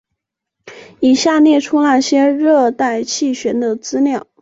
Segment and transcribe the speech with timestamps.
[0.99, 4.25] 以下列出那些热带气旋的资料。